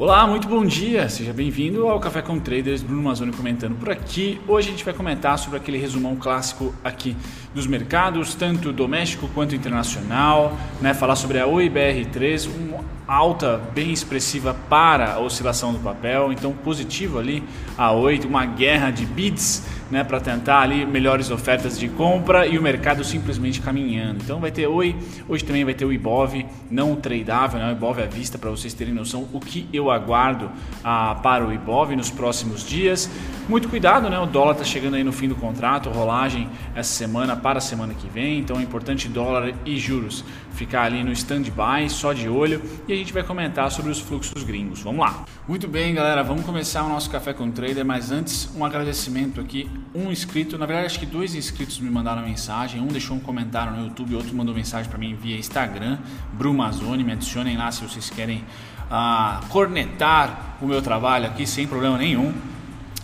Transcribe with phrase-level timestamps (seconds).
[0.00, 4.40] Olá, muito bom dia, seja bem-vindo ao Café com Traders, Bruno Mazzoni comentando por aqui.
[4.48, 7.14] Hoje a gente vai comentar sobre aquele resumão clássico aqui
[7.54, 10.94] dos mercados, tanto doméstico quanto internacional, né?
[10.94, 17.18] falar sobre a OIBR3, uma alta bem expressiva para a oscilação do papel, então positivo
[17.18, 17.42] ali
[17.76, 22.56] a 8, uma guerra de bids né, para tentar ali melhores ofertas de compra e
[22.56, 24.20] o mercado simplesmente caminhando.
[24.22, 24.94] Então vai ter Oi,
[25.28, 28.48] hoje também vai ter o Ibov, não o tradeável, né, o Ibov à vista para
[28.48, 30.48] vocês terem noção o que eu aguardo
[30.84, 33.10] ah, para o Ibov nos próximos dias.
[33.48, 37.34] Muito cuidado, né, o dólar está chegando aí no fim do contrato, rolagem essa semana
[37.34, 41.88] para a semana que vem, então é importante dólar e juros ficar ali no stand-by,
[41.88, 44.80] só de olho, e a gente vai comentar sobre os fluxos gringos.
[44.80, 45.24] Vamos lá.
[45.48, 49.68] Muito bem, galera, vamos começar o nosso café com trader, mas antes um agradecimento aqui
[49.94, 53.72] um inscrito, na verdade acho que dois inscritos me mandaram mensagem, um deixou um comentário
[53.72, 55.98] no YouTube, outro mandou mensagem para mim via Instagram,
[56.32, 58.44] Brumazone, me adicionem lá se vocês querem
[58.90, 62.32] uh, cornetar o meu trabalho aqui sem problema nenhum.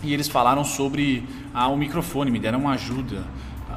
[0.03, 3.25] E eles falaram sobre uh, o microfone, me deram uma ajuda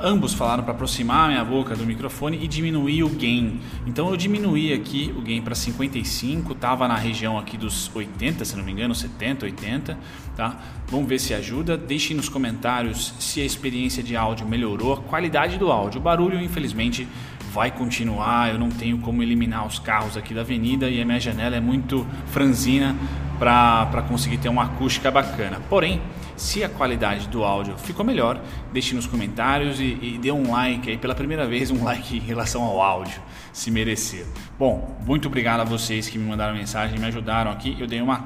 [0.03, 3.61] ambos falaram para aproximar minha boca do microfone e diminuir o gain.
[3.87, 8.57] Então eu diminuí aqui o gain para 55, estava na região aqui dos 80, se
[8.57, 9.99] não me engano, 70, 80,
[10.37, 10.59] tá?
[10.89, 11.77] Vamos ver se ajuda.
[11.77, 16.01] Deixem nos comentários se a experiência de áudio melhorou, a qualidade do áudio.
[16.01, 17.07] O barulho, infelizmente,
[17.53, 18.51] vai continuar.
[18.51, 21.61] Eu não tenho como eliminar os carros aqui da avenida e a minha janela é
[21.61, 22.97] muito franzina
[23.39, 25.61] para conseguir ter uma acústica bacana.
[25.69, 26.01] Porém,
[26.41, 28.41] se a qualidade do áudio ficou melhor,
[28.73, 32.21] deixe nos comentários e, e dê um like aí, pela primeira vez, um like em
[32.21, 33.21] relação ao áudio,
[33.53, 34.25] se merecer.
[34.59, 37.77] Bom, muito obrigado a vocês que me mandaram mensagem, me ajudaram aqui.
[37.79, 38.25] Eu dei uma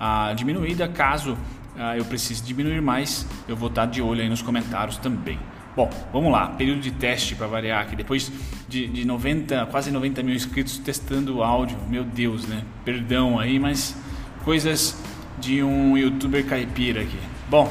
[0.00, 1.36] a, diminuída, caso
[1.76, 5.38] a, eu precise diminuir mais, eu vou estar de olho aí nos comentários também.
[5.76, 7.94] Bom, vamos lá, período de teste para variar aqui.
[7.94, 8.32] Depois
[8.66, 12.62] de, de 90, quase 90 mil inscritos testando o áudio, meu Deus, né?
[12.82, 13.94] Perdão aí, mas
[14.42, 15.02] coisas
[15.38, 17.31] de um youtuber caipira aqui.
[17.52, 17.70] Bom,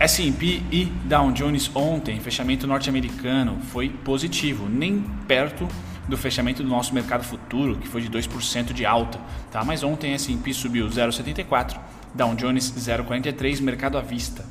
[0.00, 5.68] S&P e Dow Jones ontem, fechamento norte-americano, foi positivo, nem perto
[6.08, 9.20] do fechamento do nosso mercado futuro, que foi de 2% de alta,
[9.52, 9.62] tá?
[9.62, 11.78] Mas ontem S&P subiu 0,74,
[12.14, 14.42] Dow Jones 0,43, mercado à vista,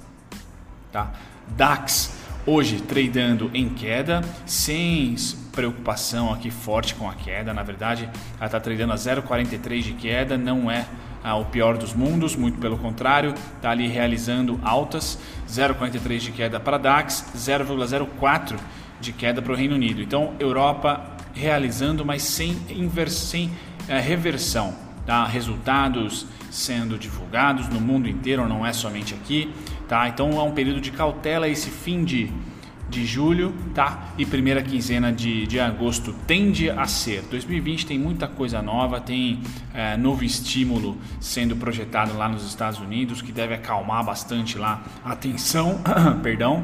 [0.92, 1.12] tá?
[1.58, 2.14] DAX
[2.46, 5.16] hoje tradando em queda, sem
[5.52, 10.38] preocupação aqui forte com a queda, na verdade, ela está tradando a 0,43 de queda,
[10.38, 10.86] não é
[11.32, 15.18] o pior dos mundos, muito pelo contrário, está ali realizando altas,
[15.48, 18.58] 0,43 de queda para DAX, 0,04
[19.00, 20.02] de queda para o Reino Unido.
[20.02, 21.02] Então, Europa
[21.34, 22.58] realizando, mas sem,
[23.10, 23.52] sem
[23.88, 24.76] é, reversão.
[25.06, 25.26] Tá?
[25.26, 29.54] Resultados sendo divulgados no mundo inteiro, não é somente aqui.
[29.88, 30.08] Tá?
[30.08, 32.32] Então, é um período de cautela esse fim de
[32.94, 34.14] de julho, tá?
[34.18, 37.24] E primeira quinzena de, de agosto tende a ser.
[37.24, 39.42] 2020 tem muita coisa nova, tem
[39.74, 45.16] é, novo estímulo sendo projetado lá nos Estados Unidos que deve acalmar bastante lá a
[45.16, 45.82] tensão,
[46.22, 46.64] perdão.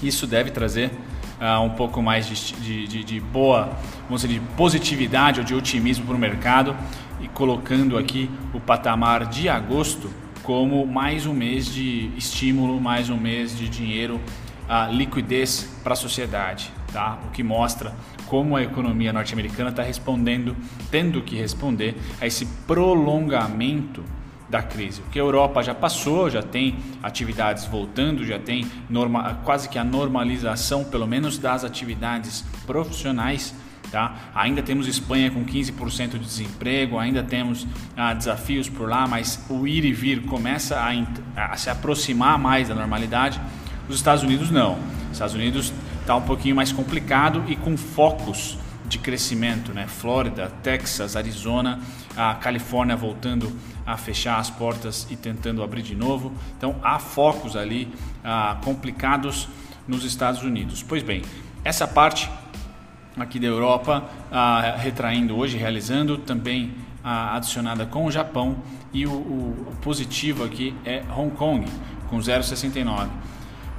[0.00, 0.92] Isso deve trazer
[1.40, 5.54] uh, um pouco mais de, de, de, de boa, vamos dizer, de positividade ou de
[5.54, 6.76] otimismo para o mercado
[7.20, 10.08] e colocando aqui o patamar de agosto
[10.44, 14.20] como mais um mês de estímulo, mais um mês de dinheiro
[14.68, 17.18] a liquidez para a sociedade, tá?
[17.26, 17.94] o que mostra
[18.26, 20.54] como a economia norte-americana está respondendo,
[20.90, 24.04] tendo que responder a esse prolongamento
[24.48, 25.00] da crise.
[25.02, 29.84] Porque a Europa já passou, já tem atividades voltando, já tem norma, quase que a
[29.84, 33.54] normalização, pelo menos das atividades profissionais.
[33.90, 34.14] Tá?
[34.34, 39.66] Ainda temos Espanha com 15% de desemprego, ainda temos ah, desafios por lá, mas o
[39.66, 43.40] ir e vir começa a, a se aproximar mais da normalidade.
[43.88, 44.78] Os Estados Unidos não.
[45.06, 49.86] Os Estados Unidos está um pouquinho mais complicado e com focos de crescimento, né?
[49.86, 51.80] Flórida, Texas, Arizona,
[52.16, 53.52] a Califórnia voltando
[53.86, 56.32] a fechar as portas e tentando abrir de novo.
[56.56, 57.88] Então há focos ali
[58.24, 59.48] ah, complicados
[59.86, 60.82] nos Estados Unidos.
[60.82, 61.22] Pois bem,
[61.64, 62.30] essa parte
[63.16, 68.56] aqui da Europa ah, retraindo hoje, realizando também ah, adicionada com o Japão
[68.92, 71.66] e o, o, positivo aqui é Hong Kong
[72.08, 73.08] com 0,69.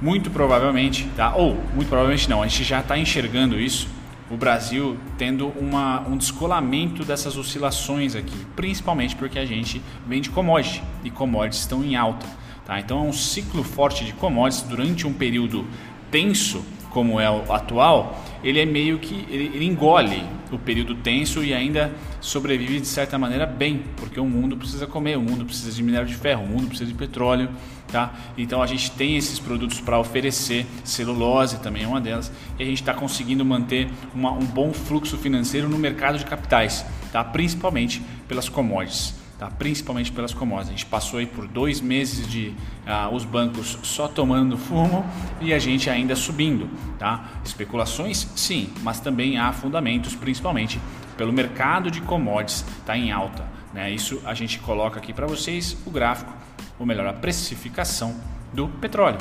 [0.00, 1.34] Muito provavelmente, tá?
[1.34, 3.86] ou muito provavelmente não, a gente já está enxergando isso,
[4.30, 10.82] o Brasil tendo uma, um descolamento dessas oscilações aqui, principalmente porque a gente vende commodity
[11.02, 12.26] e commodities estão em alta.
[12.64, 12.78] Tá?
[12.78, 15.66] Então é um ciclo forte de commodities durante um período
[16.10, 21.44] tenso como é o atual, ele é meio que ele, ele, engole o período tenso
[21.44, 25.70] e ainda sobrevive de certa maneira bem, porque o mundo precisa comer, o mundo precisa
[25.70, 27.48] de minério de ferro, o mundo precisa de petróleo,
[27.88, 28.12] tá?
[28.36, 32.66] Então a gente tem esses produtos para oferecer, celulose também é uma delas, e a
[32.66, 37.22] gente está conseguindo manter uma, um bom fluxo financeiro no mercado de capitais, tá?
[37.22, 39.19] Principalmente pelas commodities.
[39.40, 39.50] Tá?
[39.50, 40.68] principalmente pelas commodities.
[40.68, 42.54] A gente passou aí por dois meses de
[42.86, 45.02] uh, os bancos só tomando fumo
[45.40, 46.68] e a gente ainda subindo.
[46.98, 47.24] Tá?
[47.42, 50.78] Especulações, sim, mas também há fundamentos, principalmente
[51.16, 53.48] pelo mercado de commodities está em alta.
[53.72, 53.90] Né?
[53.90, 56.30] Isso a gente coloca aqui para vocês o gráfico,
[56.78, 58.14] ou melhor, a precificação
[58.52, 59.18] do petróleo.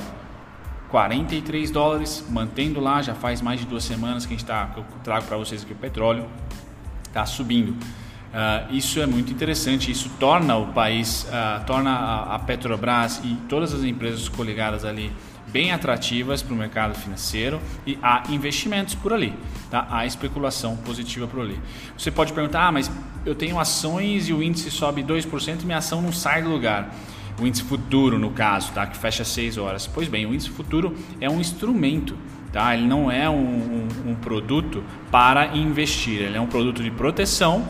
[0.89, 4.79] 43 dólares, mantendo lá, já faz mais de duas semanas que a gente tá, que
[4.79, 6.27] eu trago para vocês aqui o petróleo,
[7.07, 7.77] está subindo.
[8.29, 13.73] Uh, isso é muito interessante, isso torna o país, uh, torna a, Petrobras e todas
[13.73, 15.11] as empresas coligadas ali
[15.47, 19.33] bem atrativas para o mercado financeiro e há investimentos por ali,
[19.71, 19.87] tá?
[19.89, 21.59] há especulação positiva por ali.
[21.97, 22.91] Você pode perguntar, ah, mas
[23.25, 26.93] eu tenho ações e o índice sobe 2% e minha ação não sai do lugar
[27.41, 28.85] o índice futuro no caso, tá?
[28.85, 29.87] que fecha 6 horas.
[29.87, 32.15] Pois bem, o índice futuro é um instrumento,
[32.51, 32.75] tá?
[32.75, 37.65] ele não é um, um, um produto para investir, ele é um produto de proteção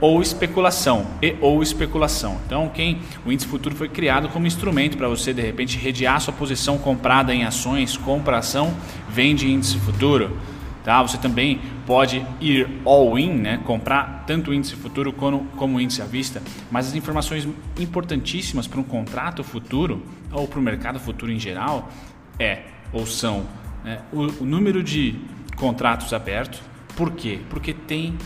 [0.00, 2.38] ou especulação e ou especulação.
[2.46, 6.32] Então, quem o índice futuro foi criado como instrumento para você de repente redear sua
[6.32, 8.74] posição comprada em ações, compra ação,
[9.08, 10.36] vende índice futuro.
[10.84, 11.02] Tá?
[11.02, 13.60] Você também pode ir all-in, né?
[13.64, 17.46] comprar tanto o índice futuro como, como o índice à vista, mas as informações
[17.78, 20.02] importantíssimas para um contrato futuro
[20.32, 21.90] ou para o mercado futuro em geral
[22.38, 22.62] é
[22.92, 23.44] ou são
[23.84, 24.00] né?
[24.12, 25.16] o, o número de
[25.56, 26.62] contratos abertos.
[26.96, 27.40] Por quê?
[27.50, 28.16] Porque tem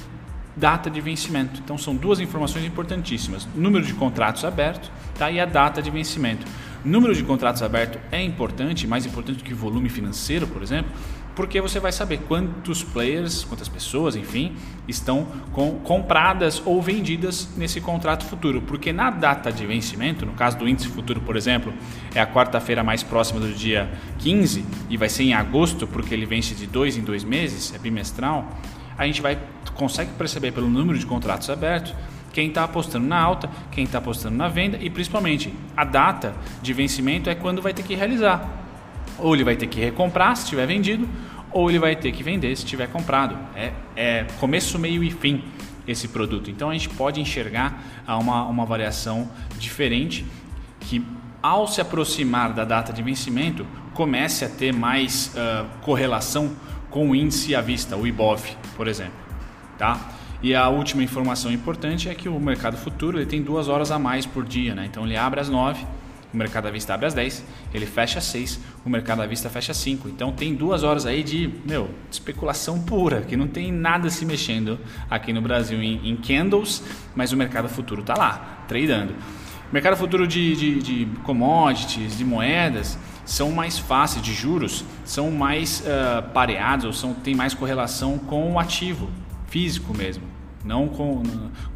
[0.57, 1.61] data de vencimento.
[1.65, 5.31] Então são duas informações importantíssimas: número de contratos abertos tá?
[5.31, 6.47] e a data de vencimento.
[6.85, 10.91] Número de contratos abertos é importante, mais importante do que volume financeiro, por exemplo,
[11.35, 14.55] porque você vai saber quantos players, quantas pessoas, enfim,
[14.87, 18.61] estão com, compradas ou vendidas nesse contrato futuro.
[18.63, 21.73] Porque na data de vencimento, no caso do índice futuro, por exemplo,
[22.15, 26.27] é a quarta-feira mais próxima do dia 15 e vai ser em agosto, porque ele
[26.27, 28.59] vence de dois em dois meses, é bimestral,
[28.99, 29.39] a gente vai
[29.75, 31.95] consegue perceber pelo número de contratos abertos
[32.33, 36.73] quem está apostando na alta, quem está apostando na venda e principalmente a data de
[36.73, 38.49] vencimento é quando vai ter que realizar.
[39.19, 41.07] Ou ele vai ter que recomprar se tiver vendido,
[41.51, 43.37] ou ele vai ter que vender se tiver comprado.
[43.55, 45.45] É, é começo, meio e fim
[45.87, 46.51] esse produto.
[46.51, 50.25] Então a gente pode enxergar uma, uma variação diferente
[50.81, 51.05] que
[51.43, 56.53] ao se aproximar da data de vencimento comece a ter mais uh, correlação
[56.89, 59.22] com o índice à vista, o IBOV, por exemplo.
[59.79, 60.13] Tá?
[60.43, 63.99] E a última informação importante é que o mercado futuro ele tem duas horas a
[63.99, 64.87] mais por dia, né?
[64.91, 65.85] então ele abre às nove
[66.33, 69.51] o mercado à vista abre às 10, ele fecha às 6, o mercado à vista
[69.51, 70.09] fecha às 5.
[70.09, 74.79] Então tem duas horas aí de, meu, especulação pura, que não tem nada se mexendo
[75.11, 76.83] aqui no Brasil em, em candles,
[77.15, 79.15] mas o mercado futuro está lá, tradando.
[79.71, 85.81] Mercado futuro de, de, de, commodities, de moedas, são mais fáceis, de juros, são mais
[85.81, 89.09] uh, pareados, ou são, tem mais correlação com o ativo
[89.53, 90.25] físico mesmo
[90.65, 91.23] não com,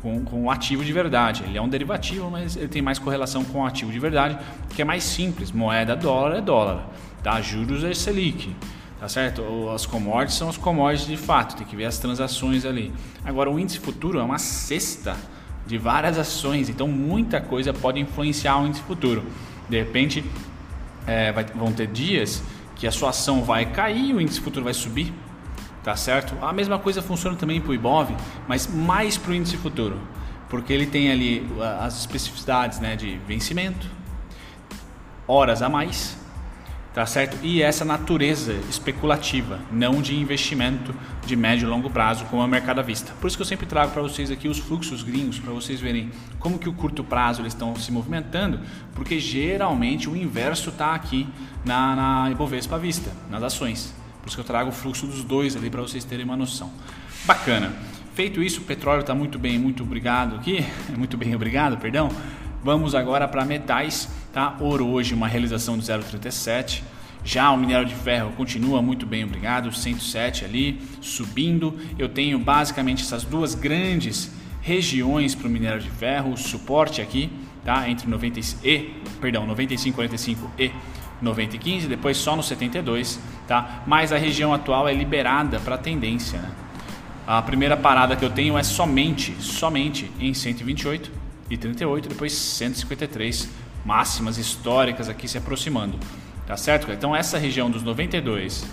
[0.01, 1.43] com, com, o ativo de verdade.
[1.45, 4.39] Ele é um derivativo, mas ele tem mais correlação com o ativo de verdade,
[4.71, 5.51] que é mais simples.
[5.51, 6.89] Moeda dólar é dólar,
[7.23, 7.41] tá?
[7.41, 8.55] juros é Selic,
[9.01, 9.43] tá certo?
[9.75, 12.93] As commodities são as commodities de fato, tem que ver as transações ali.
[13.25, 15.17] Agora, o índice futuro é uma cesta
[15.67, 19.25] de várias ações, então muita coisa pode influenciar o índice futuro.
[19.69, 20.25] De repente,
[21.09, 22.41] é, vai, vão ter dias
[22.77, 25.13] que a sua ação vai cair, o índice futuro vai subir
[25.87, 26.35] tá certo?
[26.45, 28.13] A mesma coisa funciona também para o IBOV,
[28.49, 29.97] mas mais para o índice futuro,
[30.49, 31.49] porque ele tem ali
[31.81, 33.87] as especificidades né, de vencimento,
[35.29, 36.19] horas a mais,
[36.93, 37.39] tá certo?
[37.41, 40.93] E essa natureza especulativa, não de investimento
[41.25, 43.13] de médio e longo prazo, como é o mercado à vista.
[43.21, 46.11] Por isso que eu sempre trago para vocês aqui os fluxos gringos, para vocês verem
[46.41, 48.59] como que o curto prazo eles estão se movimentando,
[48.93, 51.29] porque geralmente o inverso está aqui
[51.65, 53.95] na, na Ibovespa à vista, nas ações.
[54.27, 56.69] Por isso que eu trago o fluxo dos dois ali para vocês terem uma noção.
[57.25, 57.73] Bacana.
[58.13, 60.67] Feito isso, o petróleo está muito bem, muito obrigado aqui.
[60.99, 62.11] Muito bem, obrigado, perdão.
[62.65, 64.57] Vamos agora para metais, tá?
[64.59, 66.83] Ouro hoje uma realização de 0,37.
[67.25, 71.79] Já o minério de ferro continua muito bem, obrigado, 107 ali, subindo.
[71.97, 77.31] Eu tenho basicamente essas duas grandes regiões para o minério de ferro, o suporte aqui,
[77.65, 77.89] tá?
[77.89, 80.73] Entre 90 e, perdão, 95,45 e
[81.21, 83.83] 90 e 15, depois só no 72, tá?
[83.87, 86.39] Mas a região atual é liberada para tendência.
[86.39, 86.51] Né?
[87.27, 91.11] A primeira parada que eu tenho é somente, somente em 128
[91.51, 93.49] e 38, depois 153,
[93.85, 95.99] máximas históricas aqui se aproximando,
[96.47, 96.91] tá certo?
[96.91, 98.67] Então essa região dos 92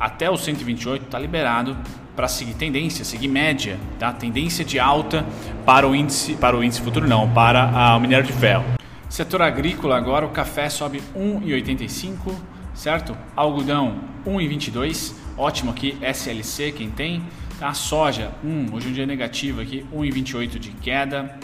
[0.00, 1.76] até os 128 está liberado
[2.14, 4.12] para seguir tendência, seguir média, tá?
[4.12, 5.24] Tendência de alta
[5.64, 8.64] para o índice, para o índice futuro não, para o minério de ferro.
[9.08, 12.34] Setor agrícola agora, o café sobe 1,85,
[12.78, 13.18] certo?
[13.34, 17.24] Algodão 1,22, ótimo aqui, SLC quem tem.
[17.60, 21.36] A soja, 1, hoje é um dia negativo aqui, 1,28 de queda.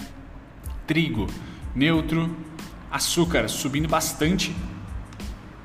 [0.86, 1.26] Trigo
[1.74, 2.36] neutro,
[2.88, 4.54] açúcar subindo bastante.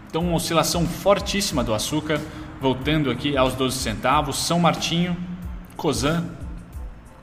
[0.08, 2.20] Então, uma oscilação fortíssima do açúcar,
[2.60, 4.40] voltando aqui aos 12 centavos.
[4.40, 5.16] São Martinho,
[5.78, 6.32] Cosan,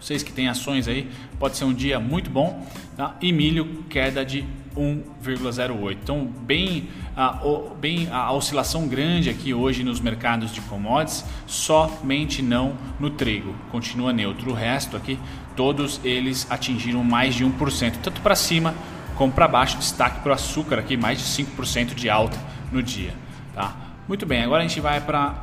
[0.00, 2.64] vocês que têm ações aí, pode ser um dia muito bom.
[2.96, 3.14] Tá?
[3.20, 4.42] E milho, queda de
[4.74, 5.98] 1,08.
[6.02, 7.40] Então, bem a,
[7.78, 14.14] bem a oscilação grande aqui hoje nos mercados de commodities, somente não no trigo, continua
[14.14, 14.50] neutro.
[14.50, 15.18] O resto aqui,
[15.54, 18.74] todos eles atingiram mais de 1%, tanto para cima
[19.14, 19.76] como para baixo.
[19.76, 22.38] Destaque para o açúcar aqui, mais de 5% de alta
[22.72, 23.12] no dia.
[23.54, 23.76] Tá?
[24.08, 25.34] Muito bem, agora a gente vai para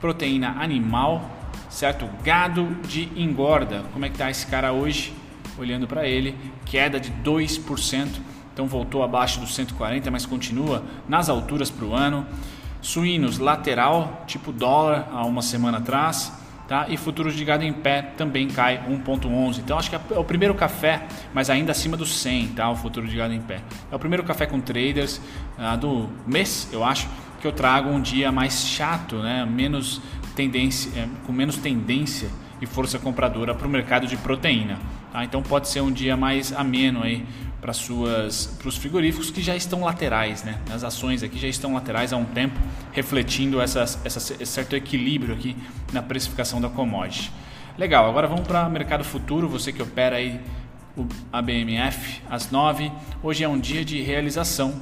[0.00, 1.30] proteína animal,
[1.68, 2.08] certo?
[2.24, 3.82] Gado de engorda.
[3.92, 5.12] Como é que tá esse cara hoje?
[5.58, 8.08] Olhando para ele, queda de 2%
[8.56, 12.26] então voltou abaixo dos 140, mas continua nas alturas para o ano.
[12.80, 16.32] Suínos lateral, tipo dólar, há uma semana atrás.
[16.66, 16.86] Tá?
[16.88, 19.58] E futuros de gado em pé também cai 1.11.
[19.58, 22.70] Então acho que é o primeiro café, mas ainda acima dos 100, tá?
[22.70, 23.60] O futuro de gado em pé.
[23.92, 25.20] É o primeiro café com traders
[25.58, 27.08] uh, do mês, eu acho,
[27.40, 29.44] que eu trago um dia mais chato, né?
[29.44, 30.00] Menos
[30.34, 34.78] tendência, é, com menos tendência e força compradora para o mercado de proteína.
[35.16, 35.24] Tá?
[35.24, 37.24] Então pode ser um dia mais ameno aí
[37.58, 40.60] para suas para os frigoríficos que já estão laterais, né?
[40.70, 42.60] As ações aqui já estão laterais há um tempo,
[42.92, 45.56] refletindo essa, esse certo equilíbrio aqui
[45.90, 47.32] na precificação da commodity.
[47.78, 50.38] Legal, agora vamos para o mercado futuro, você que opera aí
[50.94, 52.92] o ABMF às 9.
[53.22, 54.74] Hoje é um dia de realização,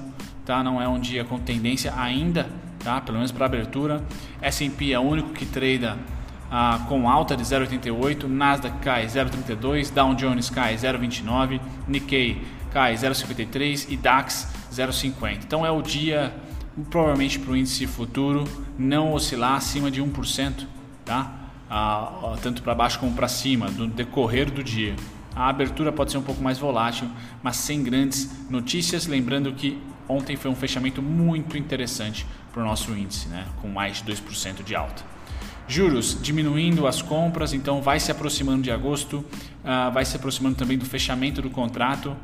[0.45, 0.65] tá?
[0.65, 2.51] Não é um dia com tendência ainda,
[2.81, 3.01] tá?
[3.01, 4.03] Pelo menos para abertura.
[4.43, 5.97] S&P é o único que trada
[6.57, 13.87] ah, com alta de 0,88, Nasdaq cai 0,32, Dow Jones cai 0,29, Nikkei cai 0,53
[13.91, 15.39] e DAX 0,50.
[15.45, 16.33] Então é o dia,
[16.91, 18.45] provavelmente para o índice futuro,
[18.79, 20.65] não oscilar acima de 1%,
[21.05, 21.33] tá?
[21.69, 24.95] Ah, tanto para baixo como para cima, no decorrer do dia.
[25.35, 27.11] A abertura pode ser um pouco mais volátil,
[27.43, 29.09] mas sem grandes notícias.
[29.09, 29.77] Lembrando que
[30.09, 33.45] ontem foi um fechamento muito interessante para o nosso índice, né?
[33.61, 35.14] com mais de 2% de alta.
[35.67, 40.77] Juros diminuindo as compras, então vai se aproximando de agosto, uh, vai se aproximando também
[40.77, 42.17] do fechamento do contrato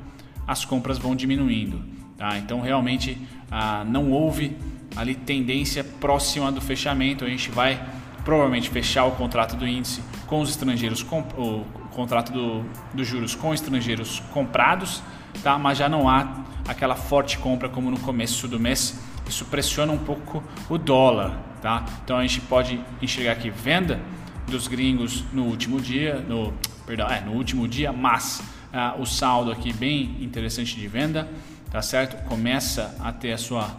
[0.50, 1.80] as compras vão diminuindo.
[2.16, 2.36] Tá?
[2.36, 3.16] Então realmente
[3.48, 4.56] ah, não houve
[4.96, 7.24] ali tendência próxima do fechamento.
[7.24, 7.80] A gente vai
[8.24, 13.36] provavelmente fechar o contrato do índice com os estrangeiros, com, o contrato dos do juros
[13.36, 15.02] com estrangeiros comprados,
[15.40, 15.56] tá?
[15.56, 19.00] mas já não há aquela forte compra como no começo do mês.
[19.28, 21.49] Isso pressiona um pouco o dólar.
[21.60, 21.84] Tá?
[22.04, 24.00] Então a gente pode enxergar aqui venda
[24.46, 26.54] dos gringos no último dia, no,
[26.86, 31.28] perdão, é, no último dia, mas ah, o saldo aqui bem interessante de venda,
[31.70, 32.24] tá certo?
[32.24, 33.70] Começa a ter a sua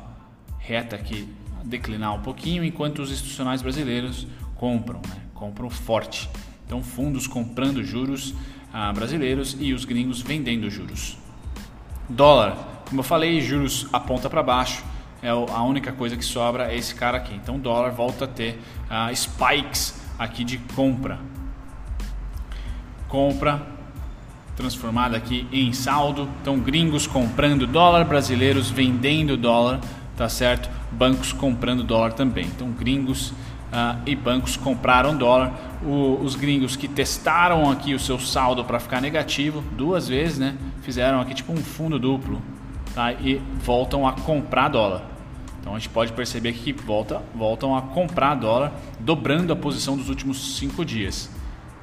[0.60, 1.28] reta aqui
[1.64, 5.22] declinar um pouquinho, enquanto os institucionais brasileiros compram, né?
[5.34, 6.30] compram forte.
[6.66, 8.34] Então, fundos comprando juros
[8.74, 11.18] ah, brasileiros e os gringos vendendo juros.
[12.08, 14.84] Dólar, como eu falei, juros aponta para baixo.
[15.24, 17.36] É a única coisa que sobra é esse cara aqui.
[17.36, 18.60] Então, dólar volta a ter
[18.90, 21.20] ah, spikes aqui de compra.
[23.08, 23.62] Compra
[24.56, 26.28] transformada aqui em saldo.
[26.42, 29.80] Então, gringos comprando dólar, brasileiros vendendo dólar,
[30.18, 30.70] tá certo?
[30.92, 32.46] Bancos comprando dólar também.
[32.46, 33.30] Então, gringos
[33.72, 35.54] uh, e bancos compraram dólar.
[35.84, 40.56] O, os gringos que testaram aqui o seu saldo para ficar negativo duas vezes, né?
[40.82, 42.42] Fizeram aqui tipo um fundo duplo,
[42.94, 43.14] tá?
[43.14, 45.11] E voltam a comprar dólar.
[45.62, 50.10] Então a gente pode perceber que volta, voltam a comprar dólar, dobrando a posição dos
[50.10, 51.30] últimos cinco dias.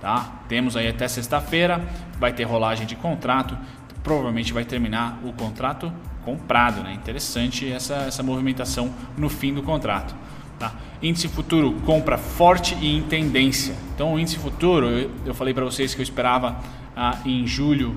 [0.01, 0.43] Tá?
[0.49, 1.81] Temos aí até sexta-feira,
[2.19, 3.57] vai ter rolagem de contrato,
[4.03, 5.93] provavelmente vai terminar o contrato
[6.25, 6.83] comprado.
[6.83, 6.93] Né?
[6.93, 10.15] Interessante essa, essa movimentação no fim do contrato.
[10.59, 10.75] Tá?
[11.01, 13.75] Índice futuro compra forte e em tendência.
[13.95, 16.59] Então, o índice futuro, eu, eu falei para vocês que eu esperava
[16.97, 17.97] ah, em julho,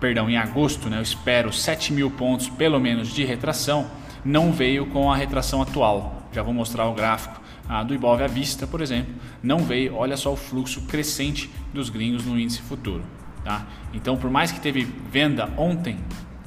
[0.00, 3.88] perdão, em agosto, né, eu espero 7 mil pontos pelo menos de retração.
[4.24, 6.28] Não veio com a retração atual.
[6.32, 9.94] Já vou mostrar o gráfico a do Ibov à vista, por exemplo, não veio.
[9.94, 13.04] Olha só o fluxo crescente dos gringos no índice futuro.
[13.44, 13.64] Tá?
[13.94, 15.96] Então, por mais que teve venda ontem,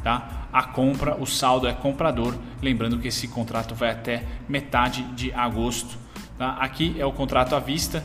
[0.03, 0.48] tá?
[0.51, 2.36] a compra, o saldo é comprador.
[2.62, 5.98] Lembrando que esse contrato vai até metade de agosto.
[6.38, 6.58] Tá?
[6.60, 8.03] Aqui é o contrato à vista,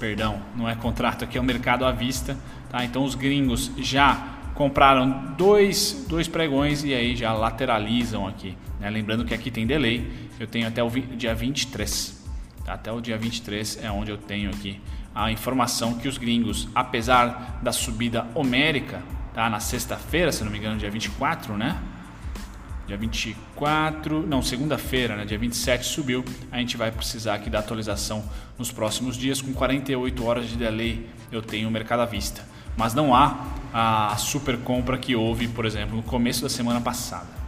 [0.00, 2.34] perdão, não é contrato, aqui é o mercado à vista.
[2.70, 2.82] Tá?
[2.82, 8.56] Então, os gringos já compraram dois, dois pregões e aí já lateralizam aqui.
[8.84, 8.90] Né?
[8.90, 10.06] Lembrando que aqui tem delay,
[10.38, 12.22] eu tenho até o dia 23.
[12.66, 14.78] Até o dia 23 é onde eu tenho aqui
[15.14, 19.48] a informação que os gringos, apesar da subida homérica, tá?
[19.48, 21.80] na sexta-feira, se não me engano, dia 24, né?
[22.86, 25.24] Dia 24, não, segunda-feira, né?
[25.24, 26.22] dia 27 subiu.
[26.52, 28.22] A gente vai precisar aqui da atualização
[28.58, 29.40] nos próximos dias.
[29.40, 32.42] Com 48 horas de delay, eu tenho o mercado à vista.
[32.76, 37.43] mas não há a super compra que houve, por exemplo, no começo da semana passada.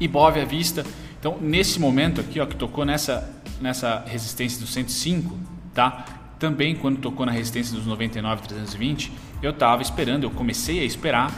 [0.00, 0.84] Ibov à vista,
[1.18, 3.28] então nesse momento aqui, ó, que tocou nessa,
[3.60, 5.36] nessa resistência dos 105,
[5.74, 6.04] tá?
[6.38, 9.12] Também quando tocou na resistência dos 99,320,
[9.42, 11.32] eu estava esperando, eu comecei a esperar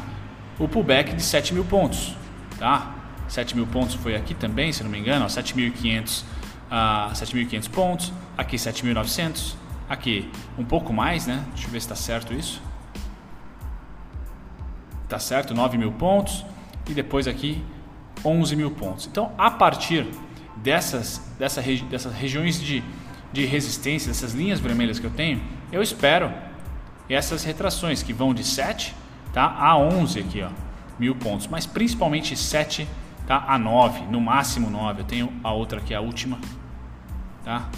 [0.59, 2.15] o pullback de 7 mil pontos,
[2.59, 2.95] tá?
[3.29, 6.25] 7 mil pontos foi aqui também, se não me engano, 7.500
[6.71, 9.55] uh, 7.500 pontos, aqui 7.900,
[9.89, 11.45] aqui um pouco mais, né?
[11.53, 12.63] Deixa eu ver se está certo isso.
[15.09, 16.45] Tá certo, 9 mil pontos
[16.89, 17.63] e depois aqui
[18.25, 19.07] 11 mil pontos.
[19.07, 20.07] Então, a partir
[20.57, 22.83] dessas, dessa, dessas regiões de,
[23.33, 25.41] de resistência, dessas linhas vermelhas que eu tenho,
[25.73, 26.33] eu espero
[27.09, 28.95] essas retrações que vão de 7
[29.33, 30.51] tá, a 11 aqui, ó,
[30.99, 32.87] mil pontos, mas principalmente 7
[33.27, 35.03] tá, a 9, no máximo 9.
[35.03, 36.39] Eu tenho a outra aqui, a última,
[37.45, 37.69] tá?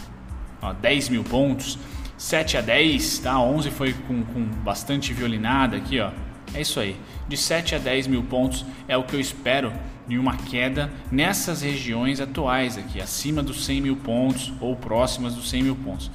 [0.60, 1.78] Ó, 10 mil pontos,
[2.16, 3.38] 7 a 10, tá?
[3.40, 6.10] 11 foi com, com bastante violinada aqui, ó.
[6.54, 6.96] É isso aí.
[7.28, 9.72] De 7 a 10 mil pontos é o que eu espero
[10.06, 15.48] de uma queda nessas regiões atuais aqui, acima dos 100 mil pontos ou próximas dos
[15.48, 16.10] 100 mil pontos.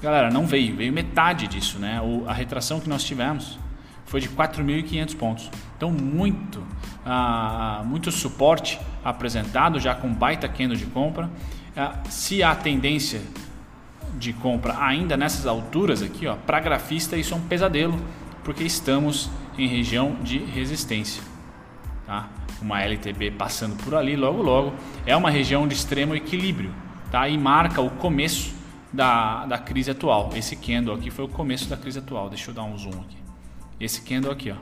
[0.00, 2.00] Galera, não veio, veio metade disso, né?
[2.26, 3.58] A retração que nós tivemos
[4.04, 5.50] foi de 4.500 pontos.
[5.76, 6.62] Então, muito,
[7.04, 11.30] ah, muito suporte apresentado já com baita candle de compra.
[11.76, 13.20] Ah, se há tendência
[14.18, 17.98] de compra ainda nessas alturas aqui, para grafista isso é um pesadelo,
[18.44, 21.22] porque estamos em região de resistência.
[22.06, 22.28] Tá?
[22.60, 24.72] Uma LTB passando por ali logo logo.
[25.06, 26.72] É uma região de extremo equilíbrio
[27.10, 27.28] tá?
[27.28, 28.54] e marca o começo
[28.92, 30.30] da, da crise atual.
[30.34, 32.28] Esse candle aqui foi o começo da crise atual.
[32.28, 33.16] Deixa eu dar um zoom aqui.
[33.80, 34.56] Esse candle aqui, ó.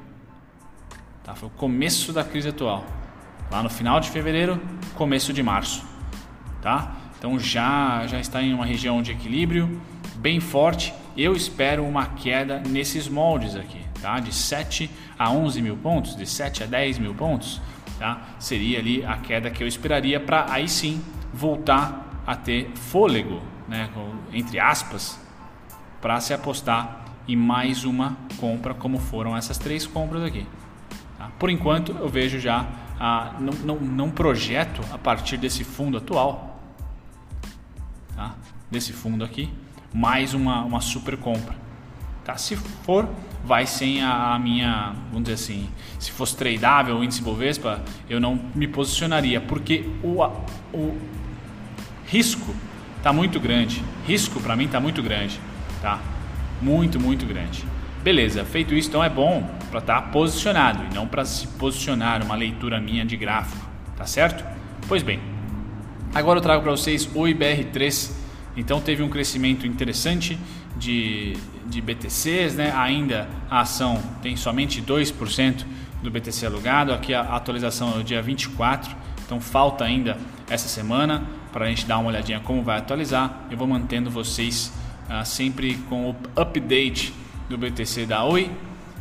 [1.24, 1.34] Tá?
[1.34, 2.84] Foi o começo da crise atual.
[3.50, 4.60] Lá no final de fevereiro,
[4.94, 5.84] começo de março.
[6.62, 6.96] Tá?
[7.18, 9.80] Então já, já está em uma região de equilíbrio
[10.16, 10.94] bem forte.
[11.16, 14.20] Eu espero uma queda nesses moldes aqui tá?
[14.20, 17.60] de 7 a 11 mil pontos, de 7 a 10 mil pontos,
[17.98, 18.22] tá?
[18.38, 23.90] seria ali a queda que eu esperaria para aí sim voltar a ter fôlego, né?
[24.32, 25.18] entre aspas,
[26.00, 30.46] para se apostar em mais uma compra, como foram essas três compras aqui.
[31.18, 31.30] Tá?
[31.38, 32.66] Por enquanto, eu vejo já,
[32.98, 36.60] ah, não, não, não projeto a partir desse fundo atual,
[38.16, 38.34] tá?
[38.70, 39.52] desse fundo aqui,
[39.92, 41.69] mais uma, uma super compra.
[42.30, 42.36] Tá?
[42.36, 43.08] Se for
[43.44, 48.20] vai sem a, a, minha, vamos dizer assim, se fosse tradeável o índice Bovespa, eu
[48.20, 50.22] não me posicionaria, porque o,
[50.72, 50.96] o
[52.06, 52.54] risco
[52.96, 53.82] está muito grande.
[54.06, 55.40] Risco para mim está muito grande,
[55.82, 55.98] tá?
[56.62, 57.64] Muito, muito grande.
[58.04, 62.22] Beleza, feito isso, então é bom para estar tá posicionado e não para se posicionar
[62.24, 63.66] uma leitura minha de gráfico,
[63.96, 64.44] tá certo?
[64.86, 65.18] Pois bem,
[66.14, 68.20] agora eu trago para vocês o IBR3.
[68.56, 70.38] Então teve um crescimento interessante
[70.76, 72.72] de, de BTCs, né?
[72.74, 75.64] ainda a ação tem somente 2%
[76.02, 80.16] do BTC alugado, aqui a atualização é o dia 24, então falta ainda
[80.48, 83.42] essa semana para a gente dar uma olhadinha como vai atualizar.
[83.50, 84.72] Eu vou mantendo vocês
[85.08, 87.12] ah, sempre com o update
[87.48, 88.50] do BTC da Oi.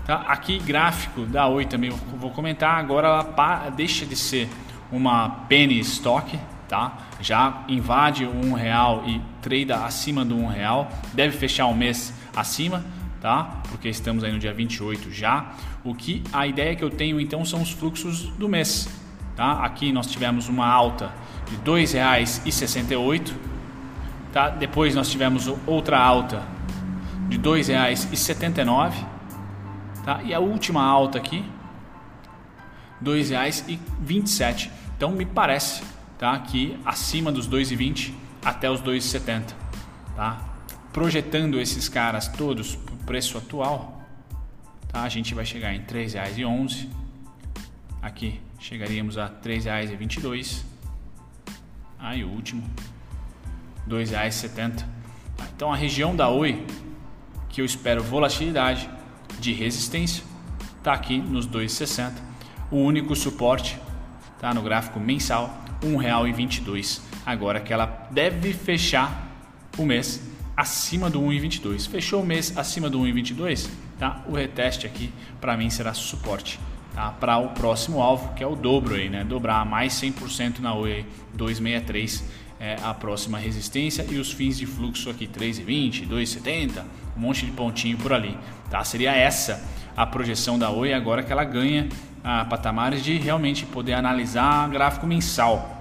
[0.05, 0.23] Tá?
[0.27, 4.49] Aqui gráfico da Oi também vou comentar, agora ela deixa de ser
[4.91, 6.97] uma penny stock, tá?
[7.21, 12.83] Já invade um real e trada acima do um real, deve fechar o mês acima,
[13.21, 13.61] tá?
[13.69, 15.53] Porque estamos aí no dia 28 já.
[15.83, 18.89] O que a ideia que eu tenho então são os fluxos do mês,
[19.35, 19.63] tá?
[19.63, 21.11] Aqui nós tivemos uma alta
[21.49, 23.33] de R$ 2,68,
[24.31, 24.49] tá?
[24.49, 26.43] Depois nós tivemos outra alta
[27.27, 28.93] de R$ 2,79,
[30.03, 30.21] tá?
[30.23, 31.43] E a última alta aqui
[33.01, 34.69] R$ 2,27.
[34.95, 35.81] Então me parece
[36.17, 36.33] tá?
[36.33, 39.53] aqui acima dos 2,20 até os 2,70.
[40.15, 40.41] Tá?
[40.91, 44.03] Projetando esses caras todos para o preço atual,
[44.87, 45.03] tá?
[45.03, 46.87] a gente vai chegar em R$ 3,11.
[48.01, 50.63] Aqui chegaríamos a R$ 3,22.
[51.97, 52.63] Aí o último,
[53.87, 54.85] R$ 2,70.
[55.37, 55.45] Tá?
[55.55, 56.65] Então a região da Oi,
[57.49, 58.89] que eu espero volatilidade
[59.39, 60.23] de resistência,
[60.77, 62.13] está aqui nos 2,60.
[62.71, 63.79] O único suporte
[64.39, 67.01] tá no gráfico mensal R$ 1,22.
[67.25, 69.27] Agora que ela deve fechar
[69.77, 70.21] o mês
[70.55, 71.87] acima do 1,22.
[71.87, 74.23] Fechou o mês acima do 1,22, tá?
[74.27, 76.59] O reteste aqui para mim será suporte,
[76.93, 77.11] tá?
[77.11, 79.23] Para o próximo alvo, que é o dobro aí, né?
[79.23, 82.23] Dobrar mais 100% na OI 263
[82.59, 86.83] é a próxima resistência e os fins de fluxo aqui 3,20, 2,70,
[87.15, 88.37] um monte de pontinho por ali,
[88.69, 88.83] tá?
[88.83, 89.63] Seria essa
[89.95, 91.87] a projeção da Oi agora que ela ganha
[92.23, 95.79] a patamares de realmente poder analisar gráfico mensal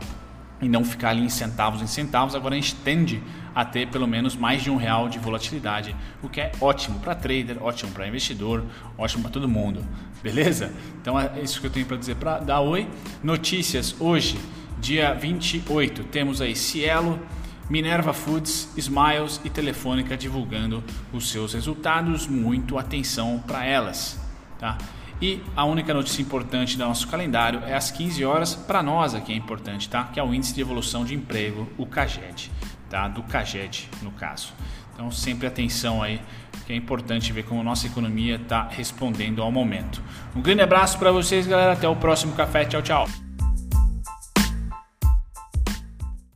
[0.60, 2.34] e não ficar ali em centavos em centavos.
[2.34, 3.22] Agora a gente tende
[3.54, 7.14] a ter pelo menos mais de um real de volatilidade, o que é ótimo para
[7.14, 8.64] trader, ótimo para investidor,
[8.96, 9.84] ótimo para todo mundo.
[10.22, 10.72] Beleza?
[11.00, 12.88] Então é isso que eu tenho para dizer para dar oi.
[13.22, 14.38] Notícias hoje,
[14.80, 17.18] dia 28, temos aí Cielo,
[17.68, 22.26] Minerva Foods, Smiles e Telefônica divulgando os seus resultados.
[22.26, 24.20] Muito atenção para elas,
[24.58, 24.78] tá?
[25.20, 29.32] E a única notícia importante do nosso calendário é às 15 horas, para nós aqui
[29.32, 30.04] é importante, tá?
[30.04, 32.50] Que é o índice de evolução de emprego, o CAGED,
[32.88, 33.08] tá?
[33.08, 34.52] Do CAGED, no caso.
[34.94, 36.20] Então, sempre atenção aí,
[36.66, 40.02] que é importante ver como a nossa economia está respondendo ao momento.
[40.34, 41.72] Um grande abraço para vocês, galera.
[41.72, 42.64] Até o próximo café.
[42.64, 43.27] Tchau, tchau.